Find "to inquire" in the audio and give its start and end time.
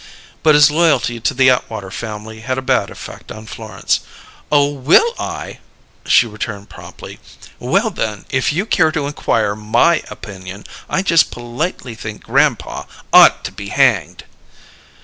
8.93-9.55